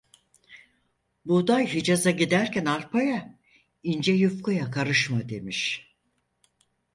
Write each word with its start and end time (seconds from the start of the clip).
Buğday 1.25 1.73
Hicaz'a 1.73 2.11
giderken 2.11 2.65
arpaya 2.65 3.39
ince 3.83 4.13
yufkaya 4.13 4.71
karışma 4.71 5.29
demiş. 5.29 5.95